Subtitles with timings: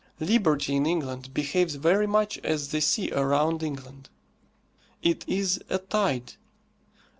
[0.19, 4.09] Liberty in England behaves very much as the sea around England.
[5.03, 6.33] It is a tide.